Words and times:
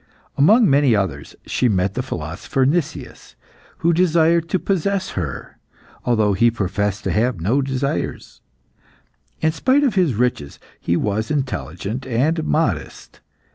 Amongst 0.35 0.65
many 0.67 0.95
others, 0.95 1.35
she 1.45 1.69
met 1.69 1.93
the 1.93 2.01
philosopher 2.01 2.65
Nicias, 2.65 3.35
who 3.85 3.93
desired 3.93 4.49
to 4.49 4.57
possess 4.57 5.11
her, 5.11 5.59
although 6.05 6.33
he 6.33 6.49
professed 6.49 7.03
to 7.03 7.11
have 7.11 7.39
no 7.39 7.61
desires. 7.61 8.41
In 9.41 9.51
spite 9.51 9.83
of 9.83 9.93
his 9.93 10.15
riches, 10.15 10.57
he 10.79 10.97
was 10.97 11.29
intelligent 11.29 12.07
and 12.07 12.43
modest. 12.45 13.19